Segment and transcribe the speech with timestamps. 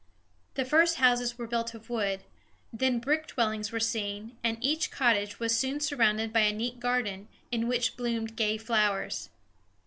[0.55, 2.23] The first houses were built of wood;
[2.73, 7.27] then brick dwellings were seen; and each cottage was soon surrounded by a neat garden,
[7.51, 9.29] in which bloomed gay flowers.